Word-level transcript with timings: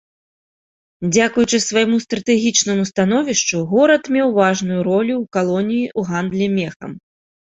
Дзякуючы 1.13 1.57
свайму 1.65 1.99
стратэгічнаму 2.05 2.83
становішчу, 2.91 3.57
горад 3.75 4.03
меў 4.15 4.27
важную 4.41 4.79
ролю 4.89 5.15
ў 5.23 5.33
калоніі 5.39 5.83
ў 5.99 6.15
гандлі 6.15 6.45
мехам. 6.57 6.91